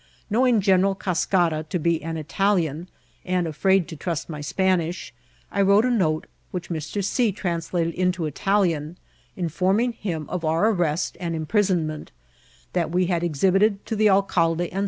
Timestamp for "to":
1.69-1.77, 3.89-3.95, 13.85-13.95